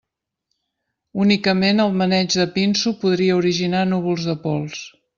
[1.25, 4.85] Únicament el maneig de pinso podria originar núvols de pols.